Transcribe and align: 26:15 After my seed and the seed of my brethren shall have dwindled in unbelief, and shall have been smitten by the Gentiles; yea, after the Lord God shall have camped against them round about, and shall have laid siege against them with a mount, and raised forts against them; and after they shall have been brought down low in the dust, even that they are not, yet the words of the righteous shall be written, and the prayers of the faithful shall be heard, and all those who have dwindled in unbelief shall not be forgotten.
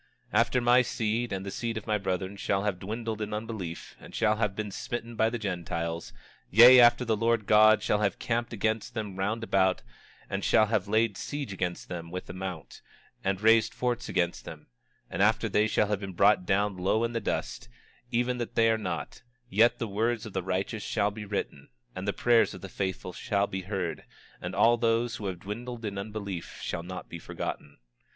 26:15 0.33 0.39
After 0.39 0.61
my 0.61 0.81
seed 0.81 1.31
and 1.31 1.45
the 1.45 1.51
seed 1.51 1.77
of 1.77 1.85
my 1.85 1.99
brethren 1.99 2.35
shall 2.35 2.63
have 2.63 2.79
dwindled 2.79 3.21
in 3.21 3.35
unbelief, 3.35 3.95
and 3.99 4.15
shall 4.15 4.37
have 4.37 4.55
been 4.55 4.71
smitten 4.71 5.15
by 5.15 5.29
the 5.29 5.37
Gentiles; 5.37 6.11
yea, 6.49 6.79
after 6.79 7.05
the 7.05 7.15
Lord 7.15 7.45
God 7.45 7.83
shall 7.83 7.99
have 7.99 8.17
camped 8.17 8.51
against 8.51 8.95
them 8.95 9.17
round 9.17 9.43
about, 9.43 9.83
and 10.27 10.43
shall 10.43 10.65
have 10.65 10.87
laid 10.87 11.17
siege 11.17 11.53
against 11.53 11.87
them 11.87 12.09
with 12.09 12.27
a 12.31 12.33
mount, 12.33 12.81
and 13.23 13.41
raised 13.41 13.75
forts 13.75 14.09
against 14.09 14.43
them; 14.43 14.69
and 15.07 15.21
after 15.21 15.47
they 15.47 15.67
shall 15.67 15.85
have 15.89 15.99
been 15.99 16.13
brought 16.13 16.47
down 16.47 16.77
low 16.77 17.03
in 17.03 17.13
the 17.13 17.21
dust, 17.21 17.69
even 18.09 18.39
that 18.39 18.55
they 18.55 18.71
are 18.71 18.79
not, 18.79 19.21
yet 19.49 19.77
the 19.77 19.87
words 19.87 20.25
of 20.25 20.33
the 20.33 20.41
righteous 20.41 20.81
shall 20.81 21.11
be 21.11 21.25
written, 21.25 21.69
and 21.95 22.07
the 22.07 22.11
prayers 22.11 22.55
of 22.55 22.61
the 22.61 22.69
faithful 22.69 23.13
shall 23.13 23.45
be 23.45 23.61
heard, 23.61 24.03
and 24.41 24.55
all 24.55 24.77
those 24.77 25.17
who 25.17 25.27
have 25.27 25.41
dwindled 25.41 25.85
in 25.85 25.99
unbelief 25.99 26.57
shall 26.59 26.81
not 26.81 27.07
be 27.07 27.19
forgotten. 27.19 27.77